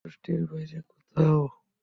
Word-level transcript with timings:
ওয়েস্টের 0.01 0.41
বাইরে 0.45 0.79
কোথাও। 0.89 1.41